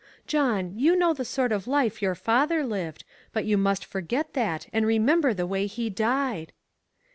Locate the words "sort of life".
1.23-2.01